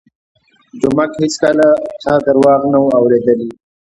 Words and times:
جومک 0.79 1.11
هېڅکله 1.21 1.67
چا 2.01 2.13
درواغ 2.25 2.61
نه 2.71 2.77
وو 2.81 2.89
اورېدلي. 2.99 3.49